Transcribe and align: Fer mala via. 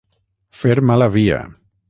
Fer 0.61 0.77
mala 0.93 1.11
via. 1.19 1.41